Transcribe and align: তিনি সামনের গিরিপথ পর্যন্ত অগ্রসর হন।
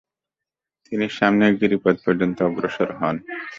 তিনি 0.85 1.05
সামনের 1.17 1.53
গিরিপথ 1.61 1.95
পর্যন্ত 2.05 2.37
অগ্রসর 2.43 2.89
হন। 2.99 3.15